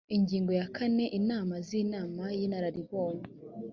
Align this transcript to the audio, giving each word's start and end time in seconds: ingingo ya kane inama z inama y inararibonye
ingingo 0.15 0.51
ya 0.59 0.65
kane 0.75 1.05
inama 1.19 1.55
z 1.67 1.69
inama 1.83 2.23
y 2.37 2.41
inararibonye 2.45 3.23